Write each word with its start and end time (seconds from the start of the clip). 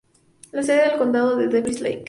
La 0.51 0.63
sede 0.63 0.89
del 0.89 0.97
condado 0.97 1.39
es 1.39 1.51
Devils 1.51 1.79
Lake. 1.79 1.99